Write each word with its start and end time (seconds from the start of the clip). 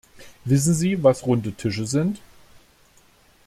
Wissen 0.47 0.73
Sie, 0.73 1.03
was 1.03 1.27
runde 1.27 1.51
Tische 1.53 1.85
sind? 1.85 2.19